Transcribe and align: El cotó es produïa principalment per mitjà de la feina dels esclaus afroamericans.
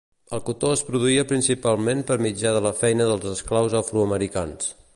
El 0.35 0.39
cotó 0.45 0.69
es 0.75 0.81
produïa 0.87 1.25
principalment 1.31 2.01
per 2.11 2.17
mitjà 2.27 2.53
de 2.57 2.63
la 2.69 2.73
feina 2.79 3.07
dels 3.11 3.29
esclaus 3.35 3.77
afroamericans. 3.83 4.73